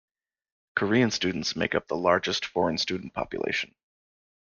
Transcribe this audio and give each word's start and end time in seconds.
Korean 0.75 1.11
students 1.11 1.55
make 1.55 1.75
up 1.75 1.87
the 1.87 1.95
largest 1.95 2.45
foreign 2.45 2.79
student 2.79 3.13
population. 3.13 3.75